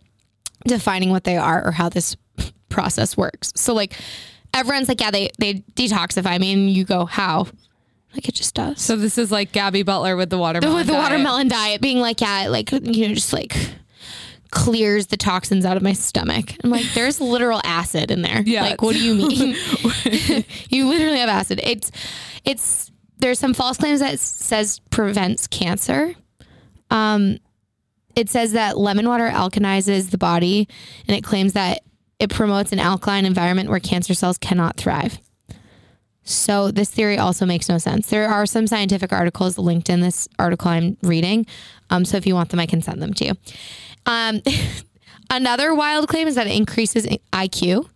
[0.66, 2.16] defining what they are or how this
[2.68, 3.52] process works.
[3.56, 3.94] So like
[4.54, 7.46] everyone's like, yeah, they they detoxify me, and you go, how?
[8.14, 8.80] Like it just does.
[8.80, 10.76] So this is like Gabby Butler with the watermelon.
[10.76, 11.02] with the diet.
[11.02, 13.54] watermelon diet being like, yeah, it, like you know, just like
[14.50, 16.54] clears the toxins out of my stomach.
[16.64, 18.42] I'm like, there's literal acid in there.
[18.42, 18.62] Yeah.
[18.62, 19.54] Like, what do you mean?
[20.70, 21.60] you literally have acid.
[21.62, 21.90] It's
[22.44, 26.14] it's there's some false claims that says prevents cancer.
[26.90, 27.38] Um,
[28.18, 30.68] it says that lemon water alkalizes the body,
[31.06, 31.82] and it claims that
[32.18, 35.20] it promotes an alkaline environment where cancer cells cannot thrive.
[36.24, 38.10] So this theory also makes no sense.
[38.10, 41.46] There are some scientific articles linked in this article I'm reading.
[41.90, 43.32] Um, so if you want them, I can send them to you.
[44.04, 44.42] Um,
[45.30, 47.88] another wild claim is that it increases IQ.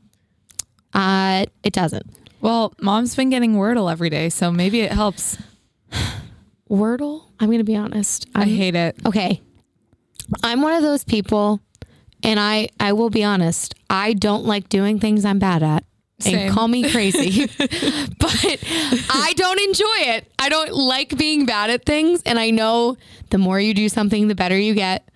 [0.94, 2.06] Uh, it doesn't.
[2.40, 5.36] Well, mom's been getting Wordle every day, so maybe it helps.
[6.70, 7.24] Wordle.
[7.40, 8.28] I'm going to be honest.
[8.36, 8.96] I I'm, hate it.
[9.04, 9.40] okay.
[10.42, 11.60] I'm one of those people,
[12.22, 13.74] and I I will be honest.
[13.90, 15.84] I don't like doing things I'm bad at.
[16.20, 16.38] Same.
[16.38, 18.58] And call me crazy, but
[19.10, 20.32] I don't enjoy it.
[20.38, 22.96] I don't like being bad at things, and I know
[23.30, 25.08] the more you do something, the better you get.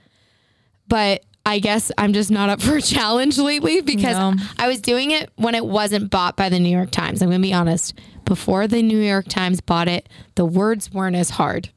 [0.89, 4.35] But I guess I'm just not up for a challenge lately because No.
[4.59, 7.23] I was doing it when it wasn't bought by the New York Times.
[7.23, 7.95] I'm going to be honest.
[8.25, 11.69] Before the New York Times bought it, the words weren't as hard.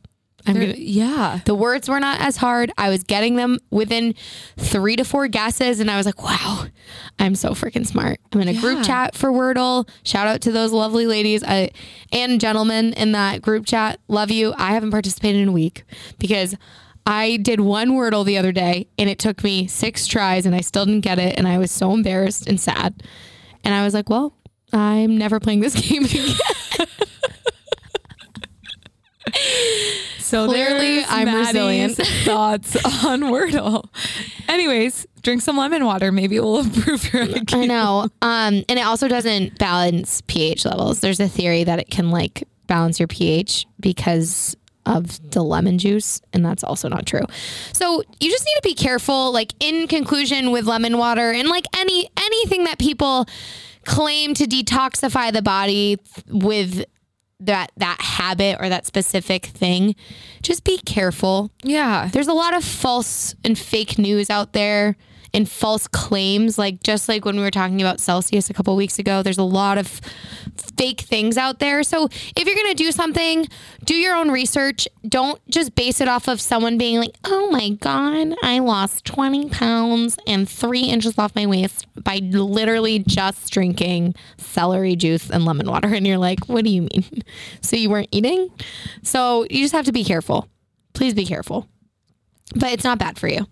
[0.54, 1.40] Gonna, yeah.
[1.46, 2.72] the words were not as hard.
[2.78, 4.16] I was getting them within
[4.58, 6.66] three to four guesses, and I was like, wow,
[7.18, 8.20] I'm so freaking smart.
[8.32, 9.88] I'm in a group chat for Wordle.
[10.04, 11.72] Shout out to those lovely ladies I,
[12.12, 14.00] and gentlemen in that group chat.
[14.08, 14.54] Love you.
[14.58, 15.84] I haven't participated in a week
[16.18, 16.56] because
[17.06, 20.62] I did one Wordle the other day, and it took me six tries, and I
[20.62, 21.38] still didn't get it.
[21.38, 23.02] And I was so embarrassed and sad.
[23.64, 24.34] And I was like, well,
[24.72, 26.36] I'm never playing this game again.
[30.20, 31.98] So Clearly, I'm Maddie's resilient.
[32.24, 33.90] thoughts on Wordle.
[34.48, 36.12] Anyways, drink some lemon water.
[36.12, 37.54] Maybe it will improve your IQ.
[37.56, 38.10] I know.
[38.22, 41.00] Um, and it also doesn't balance pH levels.
[41.00, 46.22] There's a theory that it can like balance your pH because of the lemon juice,
[46.32, 47.26] and that's also not true.
[47.74, 49.32] So you just need to be careful.
[49.32, 53.26] Like in conclusion, with lemon water and like any anything that people
[53.86, 55.98] claim to detoxify the body
[56.28, 56.86] with
[57.42, 59.96] that that habit or that specific thing,
[60.42, 62.10] just be careful Yeah.
[62.12, 64.98] there's a lot of false and fake news out there
[65.34, 66.58] and false claims.
[66.58, 69.44] Like just like when we were talking about celsius a couple weeks ago there's a
[69.44, 70.02] lot of
[70.78, 71.84] fake things out there.
[71.84, 73.48] So if you're to do something
[73.86, 74.88] do your own research.
[75.08, 79.50] Don't just base it off of someone being like oh my god i lost 20
[79.50, 85.68] pounds and three inches off my waist by literally just drinking celery juice and lemon
[85.70, 85.90] water.
[86.00, 87.24] And you're like what do you mean?
[87.62, 88.50] So you weren't eating?
[89.04, 90.48] So you just have to be careful.
[90.94, 91.68] Please be careful.
[92.56, 93.46] But it's not bad for you.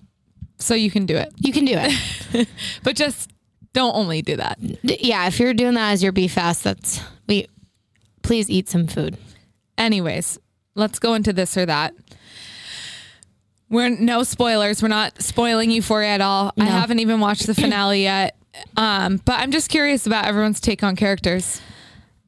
[0.60, 1.34] So you can do it.
[1.38, 2.48] You can do it.
[2.84, 3.32] But just
[3.74, 4.58] don't only do that.
[4.82, 7.48] Yeah, if you're doing that as your beef fast, that's we.
[8.22, 9.18] Please eat some food.
[9.78, 10.40] Anyways,
[10.76, 11.94] let's go into this or that.
[13.70, 14.82] We're no spoilers.
[14.82, 16.54] We're not spoiling you for Euphoria at all.
[16.58, 18.36] I haven't even watched the finale yet.
[18.76, 21.62] Um, but I'm just curious about everyone's take on characters.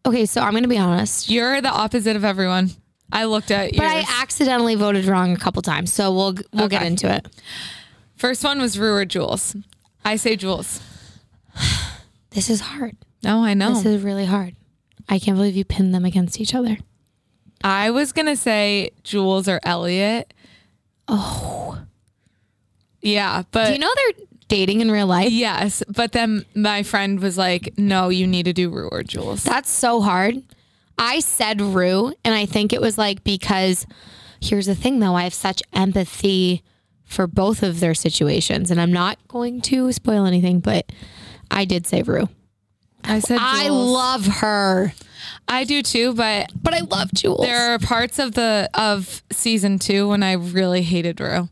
[0.06, 2.72] Okay, so I'm gonna be honest, You're the opposite of everyone.
[3.12, 4.06] I looked at but yours.
[4.08, 7.28] I accidentally voted wrong a couple times, so we'll we'll get into it.
[8.20, 9.56] First one was Rue or Jules.
[10.04, 10.82] I say Jules.
[12.32, 12.96] This is hard.
[13.24, 13.74] No, I know.
[13.74, 14.56] This is really hard.
[15.10, 16.78] I can't believe you pinned them against each other.
[17.64, 20.32] I was gonna say Jules or Elliot.
[21.08, 21.80] Oh,
[23.02, 25.32] Yeah, but do you know they're dating in real life?
[25.32, 29.44] yes, but then my friend was like, "No, you need to do Rue or Jules."
[29.44, 30.44] That's so hard.
[31.00, 33.88] I said Rue, and I think it was like because
[34.40, 36.62] here's the thing though, I have such empathy
[37.10, 40.90] for both of their situations, and I'm not going to spoil anything, but
[41.52, 42.30] I did say Rue.
[43.04, 43.42] I said Jules.
[43.42, 44.94] I love her,
[45.48, 47.42] I do too, but but I love Jules.
[47.42, 51.50] there are parts of the of season two when I really hated Rue,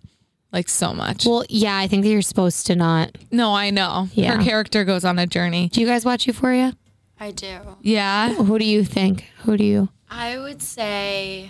[0.54, 1.26] like so much.
[1.26, 3.18] well, yeah, I think that you're supposed to not.
[3.32, 4.38] no, I know Yeah.
[4.38, 5.70] her character goes on a journey.
[5.70, 6.74] Do you guys watch Euphoria?
[7.20, 7.58] I do.
[7.82, 9.26] Yeah, Who do you think?
[9.40, 9.90] Who do you?
[10.12, 11.50] I would say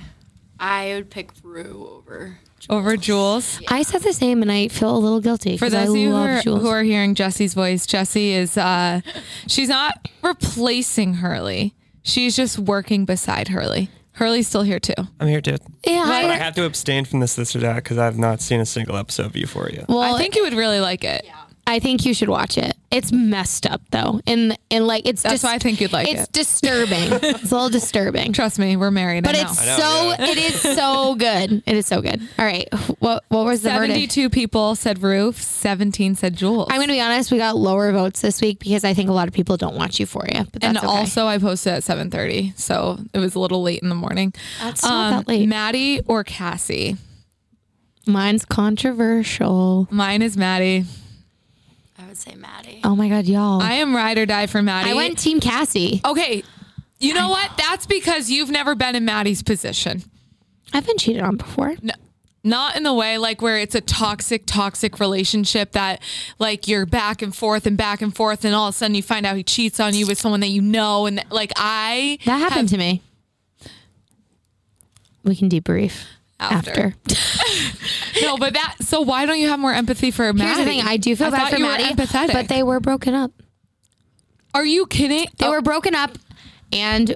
[0.59, 2.37] I would pick Rue over
[2.69, 3.61] over Jules.
[3.69, 5.97] I said the same, and I feel a little guilty For because I those of
[5.97, 6.61] you who love are, Jules.
[6.61, 9.01] who are hearing Jesse's voice, Jesse is uh
[9.47, 11.73] she's not replacing Hurley.
[12.03, 13.89] She's just working beside Hurley.
[14.13, 14.93] Hurley's still here too.
[15.19, 15.57] I'm here too.
[15.85, 18.41] yeah, But I I, have to abstain from this, this, or that because I've not
[18.41, 19.85] seen a single episode of Euphoria.
[19.87, 21.23] well, I think you would really like it.
[21.67, 22.75] I think you should watch it.
[22.89, 26.07] It's messed up though, and and like it's That's just why I think you'd like
[26.07, 26.29] it's it.
[26.37, 27.09] It's disturbing.
[27.11, 28.31] it's a little disturbing.
[28.31, 29.25] Trust me, we're married.
[29.25, 29.49] But I know.
[29.49, 30.31] it's I know, so yeah.
[30.31, 31.63] it is so good.
[31.65, 32.21] It is so good.
[32.39, 34.13] All right, what what was the verdict?
[34.13, 36.69] 72 people said Rue, 17 said Jules.
[36.71, 37.33] I'm gonna be honest.
[37.33, 39.99] We got lower votes this week because I think a lot of people don't watch
[39.99, 40.47] Euphoria.
[40.53, 40.87] But that's and okay.
[40.87, 44.33] also I posted at 7:30, so it was a little late in the morning.
[44.61, 45.49] that's not um, that late.
[45.49, 46.95] Maddie or Cassie?
[48.07, 49.89] Mine's controversial.
[49.91, 50.85] Mine is Maddie.
[52.17, 52.81] I would say Maddie.
[52.83, 53.61] Oh my god, y'all!
[53.61, 54.89] I I, am ride or die for Maddie.
[54.89, 56.01] I went Team Cassie.
[56.03, 56.43] Okay.
[56.99, 57.51] You know what?
[57.57, 60.01] That's because you've never been in Maddie's position.
[60.73, 61.75] I've been cheated on before.
[61.83, 61.93] No,
[62.43, 66.01] not in the way like where it's a toxic, toxic relationship that
[66.39, 69.03] like you're back and forth and back and forth, and all of a sudden you
[69.03, 72.39] find out he cheats on you with someone that you know, and like I That
[72.39, 73.01] happened have- to me.
[75.23, 76.05] We can debrief
[76.39, 76.93] After.
[77.07, 78.21] after.
[78.21, 78.75] no, but that.
[78.81, 80.45] So why don't you have more empathy for Maddie?
[80.45, 82.33] Here's the thing: I do feel I bad for Maddie, empathetic.
[82.33, 83.31] but they were broken up.
[84.53, 85.25] are you kidding?
[85.37, 86.11] They Oh, were broken up,
[86.71, 87.15] and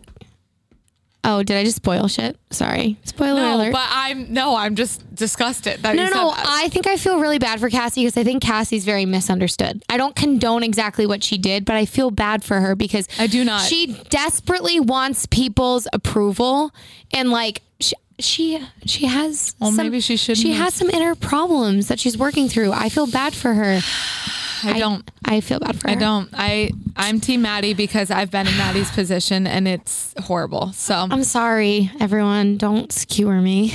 [1.23, 2.35] oh, did I just spoil shit?
[2.49, 3.73] Sorry, spoiler no, alert.
[3.73, 5.83] but I'm no, I'm just disgusted.
[5.83, 6.31] That No, you no, said no.
[6.31, 6.45] that.
[6.47, 9.83] I think I feel really bad for Cassie because I think Cassie's very misunderstood.
[9.87, 13.27] I don't condone exactly what she did, but I feel bad for her because I
[13.27, 13.61] do not.
[13.61, 16.71] She desperately wants people's approval,
[17.13, 17.61] and like
[18.21, 19.55] she she, has.
[19.59, 20.65] Well, some, maybe she shouldn't She have.
[20.65, 22.71] has some inner problems that she's working through.
[22.71, 23.81] I feel bad for her.
[24.63, 25.09] I don't.
[25.25, 25.93] I feel bad for her.
[25.93, 26.29] I don't.
[26.33, 30.71] I I'm Team Maddie because I've been in Maddie's position and it's horrible.
[30.73, 32.57] So I'm sorry, everyone.
[32.57, 33.73] Don't skewer me.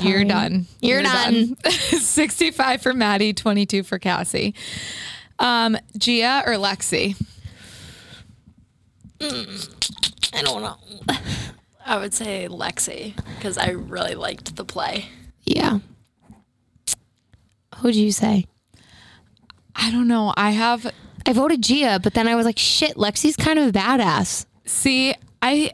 [0.00, 0.66] you're done.
[0.80, 1.56] You're done.
[1.70, 4.54] 65 for Maddie, 22 for Cassie.
[5.38, 7.20] Um, Gia or Lexi?
[9.20, 10.76] I don't know.
[11.86, 15.06] I would say Lexi because I really liked the play.
[15.44, 15.78] Yeah.
[17.76, 18.46] Who'd you say?
[19.74, 20.32] I don't know.
[20.36, 20.92] I have
[21.26, 24.46] I voted Gia, but then I was like, shit, Lexi's kind of a badass.
[24.64, 25.14] see.
[25.42, 25.72] I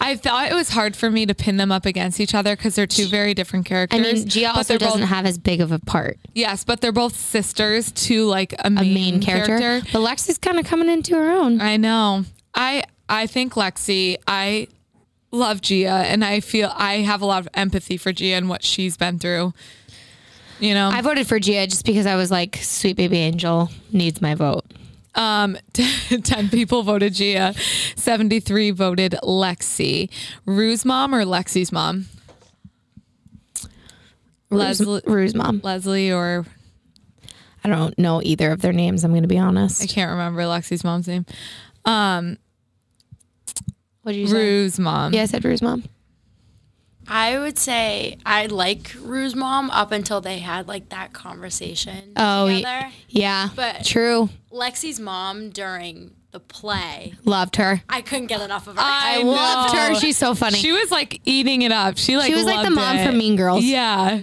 [0.00, 2.74] I thought it was hard for me to pin them up against each other because
[2.74, 4.00] they're two very different I characters.
[4.02, 6.90] mean, Gia but also doesn't both, have as big of a part, Yes, but they're
[6.92, 9.80] both sisters to like a a main, main character.
[9.92, 11.60] But Lexi's kind of coming into her own.
[11.60, 12.24] I know.
[12.54, 14.16] I I think Lexi.
[14.26, 14.66] I
[15.30, 18.62] love Gia, and I feel I have a lot of empathy for Gia and what
[18.64, 19.52] she's been through.
[20.58, 24.22] You know, I voted for Gia just because I was like, sweet baby angel needs
[24.22, 24.64] my vote.
[25.14, 25.58] um,
[26.22, 27.54] ten people voted Gia,
[27.96, 30.10] seventy three voted Lexi.
[30.46, 32.06] Rue's mom or Lexi's mom?
[34.48, 35.60] Rue's, Leslie, Rue's mom.
[35.62, 36.46] Leslie or
[37.64, 39.02] I don't know either of their names.
[39.04, 39.82] I'm going to be honest.
[39.82, 41.26] I can't remember Lexi's mom's name.
[41.84, 42.38] Um,
[44.06, 45.12] What did you Rue's mom.
[45.12, 45.82] Yeah, I said Rue's mom.
[47.08, 52.44] I would say I like Rue's mom up until they had like that conversation Oh,
[52.46, 52.88] y- together.
[53.08, 54.28] Yeah, But- true.
[54.52, 57.82] Lexi's mom during the play, Loved her.
[57.88, 58.80] I couldn't get enough of her.
[58.84, 59.80] I loved know.
[59.88, 59.94] her.
[59.96, 60.58] She's so funny.
[60.58, 61.98] She was like eating it up.
[61.98, 63.06] She like She was like the mom it.
[63.06, 63.64] from Mean Girls.
[63.64, 64.20] Yeah.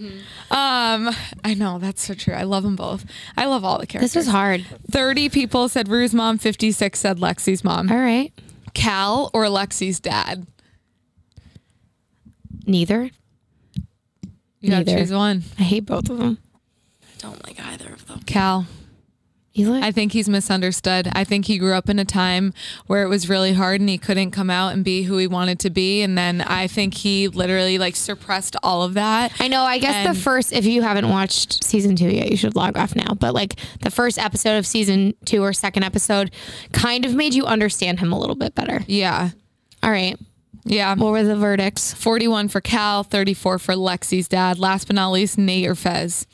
[0.51, 1.09] Um,
[1.43, 2.35] I know that's so true.
[2.35, 3.03] I love them both.
[3.35, 4.13] I love all the characters.
[4.13, 4.65] This was hard.
[4.91, 6.37] Thirty people said Rue's mom.
[6.37, 7.91] Fifty-six said Lexi's mom.
[7.91, 8.31] All right.
[8.73, 10.45] Cal or Lexi's dad.
[12.65, 13.09] Neither.
[14.61, 14.99] You gotta Neither.
[14.99, 15.43] choose one.
[15.59, 16.37] I hate both of them.
[17.03, 18.21] I don't like either of them.
[18.25, 18.65] Cal.
[19.55, 19.83] Like?
[19.83, 21.09] I think he's misunderstood.
[21.13, 22.53] I think he grew up in a time
[22.87, 25.59] where it was really hard and he couldn't come out and be who he wanted
[25.59, 26.01] to be.
[26.01, 29.31] And then I think he literally like suppressed all of that.
[29.39, 29.63] I know.
[29.63, 32.77] I guess And- the first, if you haven't watched season two yet, you should log
[32.77, 33.13] off now.
[33.13, 36.31] But like the first episode of season two or second episode
[36.71, 38.83] kind of made you understand him a little bit better.
[38.87, 39.29] Yeah.
[39.83, 40.17] All right.
[40.65, 40.95] Yeah.
[40.95, 41.93] What were the verdicts?
[41.93, 44.57] 41 for Cal, 34 for Lexi's dad.
[44.57, 46.25] Last but not least, Nate or Fez.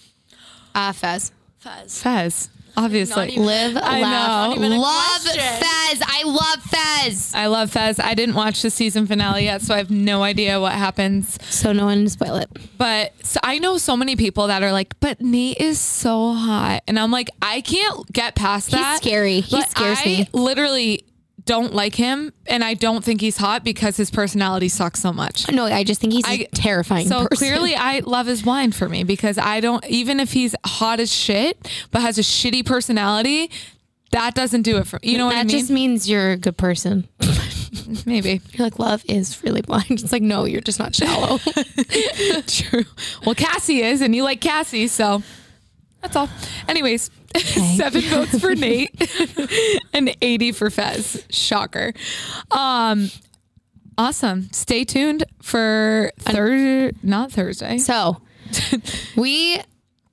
[0.73, 1.33] Uh, Fez.
[1.57, 2.01] Fez.
[2.01, 2.49] Fez,
[2.83, 3.15] obviously.
[3.27, 4.55] Not even- Live, I laugh, know.
[4.55, 5.21] even love.
[5.21, 6.01] Fez.
[6.05, 7.33] I love Fez.
[7.35, 7.99] I love Fez.
[7.99, 11.37] I didn't watch the season finale yet, so I have no idea what happens.
[11.49, 12.49] So no one spoil it.
[12.77, 16.81] But so I know so many people that are like, but Nate is so hot.
[16.87, 18.99] And I'm like, I can't get past that.
[19.01, 19.39] He's scary.
[19.41, 20.29] He But scares I me.
[20.33, 21.05] literally
[21.49, 25.51] don't like him and I don't think he's hot because his personality sucks so much.
[25.51, 27.07] No, I just think he's I- terrifying.
[27.07, 27.37] So person.
[27.37, 31.11] clearly, I love his wine for me because I don't, even if he's hot as
[31.11, 33.49] shit, but has a shitty personality,
[34.11, 35.47] that doesn't do it for you know what that I mean?
[35.47, 37.07] That just means you're a good person.
[38.05, 38.41] Maybe.
[38.51, 39.89] You're like, love is really blind.
[39.89, 41.37] It's like, no, you're just not shallow.
[42.47, 42.85] True.
[43.25, 45.23] Well, Cassie is, and you like Cassie, so
[46.01, 46.29] that's all.
[46.67, 48.91] Anyways, seven votes for Nate
[49.93, 51.25] and 80 for Fez.
[51.29, 51.93] Shocker.
[52.51, 53.09] Um,
[53.97, 54.49] awesome.
[54.51, 57.77] Stay tuned for Thursday, not Thursday.
[57.77, 58.21] so
[59.15, 59.59] we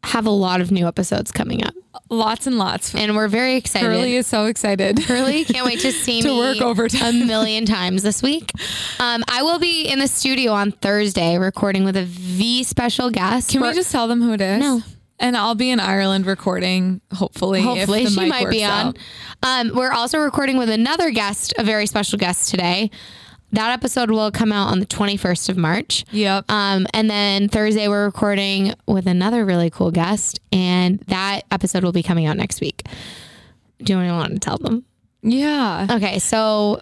[0.04, 1.74] have a lot of new episodes coming up
[2.08, 2.94] Lots and lots.
[2.94, 3.86] and we're very excited.
[3.88, 5.02] Curly is so excited.
[5.04, 7.22] Curly can't wait to see To me work overtime.
[7.22, 8.52] a million times this week.
[9.00, 13.50] Um, I will be in the studio on Thursday recording with a V special guest.
[13.50, 14.60] Can we just tell them who it is?
[14.60, 14.82] No.
[15.18, 17.62] And I'll be in Ireland recording, hopefully.
[17.62, 18.94] Hopefully, if the she mic might be on.
[19.42, 22.90] Um, we're also recording with another guest, a very special guest today.
[23.52, 26.04] That episode will come out on the 21st of March.
[26.10, 26.50] Yep.
[26.50, 31.92] Um, and then Thursday, we're recording with another really cool guest, and that episode will
[31.92, 32.82] be coming out next week.
[33.82, 34.84] Do you want to tell them?
[35.22, 35.86] yeah.
[35.90, 36.80] Okay, so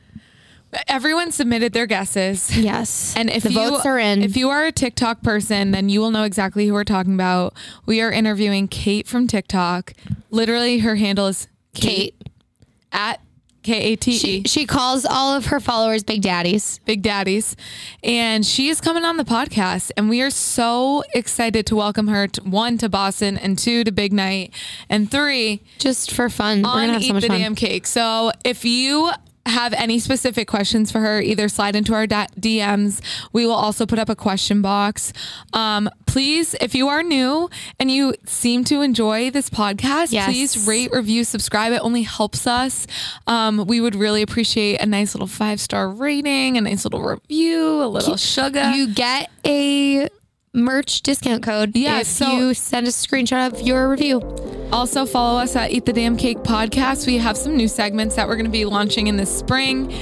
[0.89, 2.57] Everyone submitted their guesses.
[2.57, 5.89] yes, And if the you, votes are in, if you are a TikTok person, then
[5.89, 7.55] you will know exactly who we're talking about.
[7.87, 9.93] We are interviewing Kate from TikTok.
[10.31, 12.29] Literally, her handle is Kate, Kate,
[12.93, 13.21] at
[13.63, 14.43] K A T she, E.
[14.47, 16.81] she calls all of her followers big daddies.
[16.85, 17.57] Big Daddies.
[18.03, 19.91] And she is coming on the podcast.
[19.97, 23.91] And we are so excited to welcome her, to, one, to Boston, and two, to
[23.91, 24.53] Big Night,
[24.91, 26.61] and three, Just for fun.
[26.63, 27.41] We're on gonna have Eat so much the fun.
[27.41, 27.87] Damn Cake.
[27.87, 29.11] So if you
[29.47, 33.01] have any specific questions for her, either slide into our DMs.
[33.33, 35.13] We will also put up a question box.
[35.53, 40.27] Um, please, if you are new and you seem to enjoy this podcast, Yes.
[40.27, 41.73] please rate, review, subscribe.
[41.73, 42.87] It only helps us.
[43.27, 47.83] Um, we would really appreciate a nice little five star rating, a nice little review,
[47.83, 48.71] a little sugar.
[48.73, 50.09] You get a
[50.55, 54.21] merch discount code Yeah, if so- you send a screenshot of your review.
[54.73, 57.07] Also, follow us at Eat the Damn Cake podcast.
[57.07, 59.93] We have some new segments that we're going to be launching in the spring.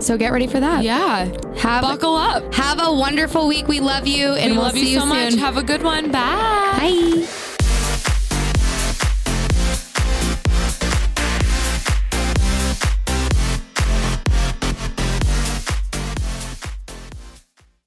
[0.00, 0.82] So get ready for that.
[0.82, 1.26] Yeah.
[1.58, 2.54] Have Buckle up.
[2.54, 3.68] have a wonderful week.
[3.68, 5.08] We love you, and we will love see you so soon.
[5.10, 5.34] much.
[5.34, 6.10] Have a good one.
[6.10, 6.78] Bye.
[6.80, 7.26] Bye.